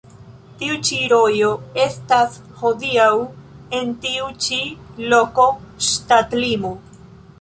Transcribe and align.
Tiu 0.59 0.77
ĉi 0.87 0.95
rojo 1.11 1.49
estas 1.83 2.39
hodiaŭ 2.61 3.11
en 3.81 3.93
tiu 4.07 4.31
ĉi 4.47 4.59
loko 5.15 5.47
ŝtatlimo. 5.91 6.73